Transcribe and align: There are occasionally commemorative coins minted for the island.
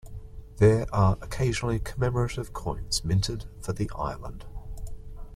There 0.57 0.87
are 0.91 1.15
occasionally 1.21 1.77
commemorative 1.77 2.53
coins 2.53 3.05
minted 3.05 3.45
for 3.61 3.71
the 3.71 3.91
island. 3.95 4.45